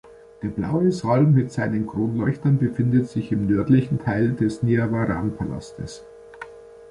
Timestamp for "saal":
0.91-1.25